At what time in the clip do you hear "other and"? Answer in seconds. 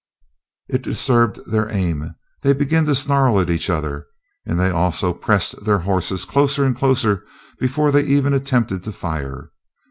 3.69-4.59